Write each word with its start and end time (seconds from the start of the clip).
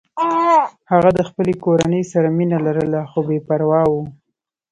هغه 0.91 1.09
د 1.17 1.19
خپلې 1.29 1.53
کورنۍ 1.63 2.03
سره 2.13 2.27
مینه 2.37 2.57
لرله 2.67 3.01
خو 3.11 3.19
بې 3.27 3.39
پروا 3.47 3.81
و 3.91 3.93